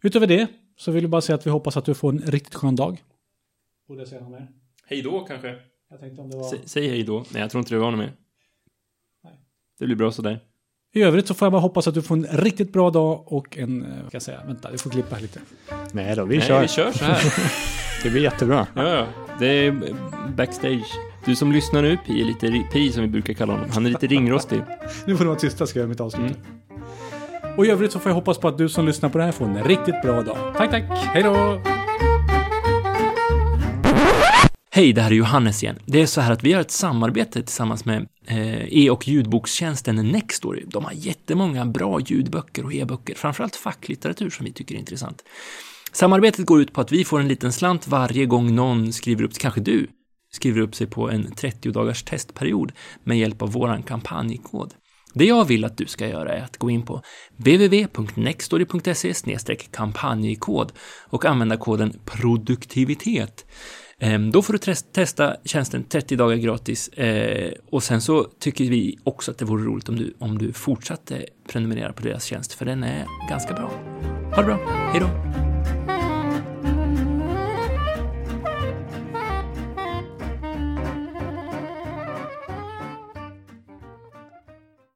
Utöver 0.02 0.28
det 0.28 0.48
så 0.78 0.92
vill 0.92 1.04
vi 1.04 1.08
bara 1.08 1.22
säga 1.22 1.36
att 1.36 1.46
vi 1.46 1.50
hoppas 1.50 1.78
att 1.78 1.86
du 1.86 1.94
får 1.94 2.10
en 2.10 2.20
riktigt 2.20 2.56
skön 2.56 2.76
dag. 2.76 3.04
Borde 3.88 4.02
jag 4.02 4.08
säga 4.08 4.22
något 4.22 4.32
mer? 4.32 4.48
Hej 4.86 5.02
då 5.02 5.20
kanske. 5.20 5.56
Jag 5.90 6.00
tänkte 6.00 6.22
om 6.22 6.30
det 6.30 6.38
var... 6.38 6.50
Sä, 6.50 6.58
säg 6.66 6.88
hej 6.88 7.04
då. 7.04 7.26
Nej, 7.34 7.42
jag 7.42 7.52
tror 7.52 7.60
inte 7.60 7.76
det 7.76 7.80
var 7.80 7.92
något 7.92 8.00
mer. 8.00 8.14
Det 9.82 9.86
blir 9.86 9.96
bra 9.96 10.12
sådär. 10.12 10.40
I 10.94 11.02
övrigt 11.04 11.28
så 11.28 11.34
får 11.34 11.46
jag 11.46 11.52
bara 11.52 11.62
hoppas 11.62 11.88
att 11.88 11.94
du 11.94 12.02
får 12.02 12.16
en 12.16 12.28
riktigt 12.32 12.74
bra 12.74 12.90
dag 12.90 13.24
och 13.26 13.58
en, 13.58 13.82
eh, 13.82 13.90
vad 13.90 14.08
ska 14.08 14.16
jag 14.16 14.22
säga, 14.22 14.40
vänta, 14.48 14.72
vi 14.72 14.78
får 14.78 14.90
klippa 14.90 15.16
här 15.16 15.22
lite. 15.22 15.40
Nej 15.92 16.16
då, 16.16 16.26
vi 16.26 16.38
Nej, 16.38 16.48
kör. 16.48 16.62
vi 16.62 16.68
kör 16.68 16.92
så 16.92 17.04
här. 17.04 17.34
Det 18.04 18.10
blir 18.10 18.22
jättebra. 18.22 18.68
Ja, 18.76 18.88
ja. 18.90 19.06
Det 19.40 19.46
är 19.48 19.96
backstage. 20.36 21.00
Du 21.26 21.36
som 21.36 21.52
lyssnar 21.52 21.82
nu, 21.82 21.98
Pi, 21.98 22.22
är 22.22 22.26
lite 22.26 22.64
Pi 22.74 22.92
som 22.92 23.02
vi 23.02 23.08
brukar 23.10 23.34
kalla 23.34 23.54
honom. 23.54 23.70
Han 23.74 23.86
är 23.86 23.90
lite 23.90 24.08
ringrostig. 24.08 24.62
Nu 25.06 25.18
får 25.18 25.24
du 25.24 25.28
vara 25.30 25.40
tysta 25.40 25.68
ska 25.68 25.80
jag 25.80 25.84
göra 25.84 25.90
mitt 25.90 26.02
avslut. 26.02 26.38
Och 27.58 27.66
i 27.66 27.70
övrigt 27.70 27.92
så 27.92 28.00
får 28.00 28.10
jag 28.10 28.16
hoppas 28.16 28.38
på 28.38 28.48
att 28.48 28.58
du 28.58 28.70
som 28.70 28.86
lyssnar 28.86 29.10
på 29.10 29.18
det 29.18 29.24
här 29.24 29.32
får 29.32 29.46
en 29.46 29.64
riktigt 29.64 30.02
bra 30.02 30.22
dag. 30.22 30.38
Tack, 30.58 30.72
tack. 30.72 30.84
Hej 30.90 31.24
då! 31.24 31.62
Hej, 34.74 34.94
det 34.94 35.02
här 35.02 35.12
är 35.12 35.16
Johannes 35.16 35.64
igen. 35.64 35.80
Det 35.86 36.02
är 36.02 36.06
så 36.06 36.22
här 36.22 36.32
att 36.32 36.44
vi 36.44 36.54
har 36.54 36.62
ett 36.62 36.72
samarbete 36.72 37.44
tillsammans 37.44 37.86
med 37.86 38.08
eh, 38.28 38.78
e- 38.78 38.90
och 38.90 39.08
ljudbokstjänsten 39.08 39.96
Nextory. 39.96 40.64
De 40.68 40.86
har 40.86 40.92
jättemånga 40.92 41.66
bra 41.66 42.00
ljudböcker 42.00 42.66
och 42.66 42.74
e-böcker, 42.74 43.16
framförallt 43.16 43.56
facklitteratur 43.56 44.30
som 44.30 44.46
vi 44.46 44.54
tycker 44.54 44.76
är 44.76 44.80
intressant. 44.80 45.24
Samarbetet 45.92 46.46
går 46.46 46.62
ut 46.62 46.74
på 46.74 46.82
att 46.82 46.92
vi 46.92 47.06
får 47.06 47.20
en 47.20 47.28
liten 47.28 47.54
slant 47.54 47.88
varje 47.88 48.26
gång 48.26 48.56
någon 48.56 48.94
skriver 48.94 49.24
upp, 49.24 49.38
kanske 49.38 49.62
du, 49.62 49.88
skriver 50.34 50.62
upp 50.62 50.76
sig 50.76 50.88
på 50.88 51.10
en 51.10 51.32
30 51.32 51.72
dagars 51.72 52.04
testperiod 52.04 52.72
med 53.04 53.18
hjälp 53.18 53.42
av 53.42 53.52
våran 53.52 53.84
kampanjkod. 53.84 54.74
Det 55.14 55.26
jag 55.26 55.46
vill 55.46 55.66
att 55.66 55.78
du 55.78 55.86
ska 55.86 56.08
göra 56.08 56.34
är 56.34 56.44
att 56.44 56.58
gå 56.58 56.70
in 56.70 56.86
på 56.86 57.02
www.nextory.se 57.38 59.56
kampanjkod 59.72 60.72
och 61.10 61.26
använda 61.26 61.58
koden 61.58 62.00
produktivitet. 62.06 63.46
Ehm, 64.04 64.32
då 64.32 64.42
får 64.42 64.54
du 64.54 64.60
testa 64.94 65.36
tjänsten 65.46 65.84
30 65.84 66.16
dagar 66.16 66.36
gratis 66.36 66.88
eh, 66.88 67.52
och 67.70 67.84
sen 67.84 68.02
så 68.02 68.24
tycker 68.40 68.66
vi 68.66 69.00
också 69.04 69.32
att 69.32 69.38
det 69.38 69.46
vore 69.46 69.64
roligt 69.64 69.90
om 69.90 69.96
du, 69.96 70.14
om 70.20 70.38
du 70.38 70.54
fortsatte 70.54 71.26
prenumerera 71.48 71.94
på 71.94 72.04
deras 72.04 72.24
tjänst 72.24 72.54
för 72.54 72.66
den 72.66 72.84
är 72.84 73.06
ganska 73.30 73.54
bra. 73.54 73.72
Ha 74.36 74.42
det 74.42 74.44
bra, 74.44 74.58
hejdå! 74.92 75.51